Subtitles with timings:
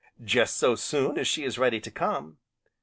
[0.23, 2.39] "Just so soon as she is ready to come."